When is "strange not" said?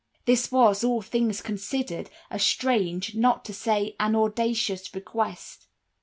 2.39-3.45